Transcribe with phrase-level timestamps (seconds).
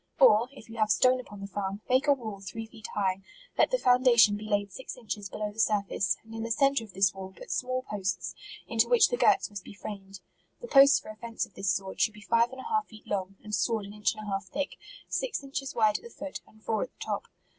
[0.19, 3.21] Or, if you have stone upon the farm, make a wall three feet high;
[3.55, 6.83] let the foundation be laid six inches below the sur face; and in the centre
[6.83, 8.33] of this wall put small posts,
[8.67, 10.19] into which the girts must be framed.
[10.59, 13.05] The posts for a fence of this sort, should be five and a half feet
[13.05, 14.71] long, and sawed an inch and a half thick,
[15.07, 17.27] six inches wide at the foot, and four at the top.